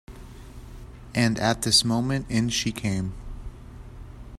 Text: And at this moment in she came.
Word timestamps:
And 1.13 1.37
at 1.37 1.61
this 1.61 1.85
moment 1.85 2.25
in 2.27 2.49
she 2.49 2.71
came. 2.71 3.13